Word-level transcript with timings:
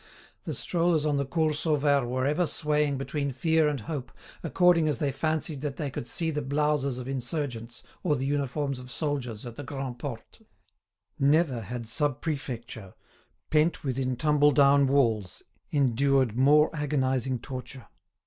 The 0.45 0.55
strollers 0.55 1.05
on 1.05 1.17
the 1.17 1.27
Cours 1.27 1.59
Sauvaire 1.59 2.07
were 2.07 2.25
ever 2.25 2.47
swaying 2.47 2.97
between 2.97 3.31
fear 3.31 3.67
and 3.67 3.81
hope 3.81 4.11
according 4.41 4.87
as 4.87 4.97
they 4.97 5.11
fancied 5.11 5.61
that 5.61 5.77
they 5.77 5.91
could 5.91 6.07
see 6.07 6.31
the 6.31 6.41
blouses 6.41 6.97
of 6.97 7.07
insurgents 7.07 7.83
or 8.01 8.15
the 8.15 8.25
uniforms 8.25 8.79
of 8.79 8.89
soldiers 8.89 9.45
at 9.45 9.57
the 9.57 9.63
Grand' 9.63 9.99
Porte. 9.99 10.41
Never 11.19 11.61
had 11.61 11.85
sub 11.85 12.19
prefecture, 12.19 12.95
pent 13.51 13.83
within 13.83 14.15
tumble 14.15 14.49
down 14.49 14.87
walls, 14.87 15.43
endured 15.69 16.35
more 16.35 16.75
agonising 16.75 17.37
torture. 17.37 17.85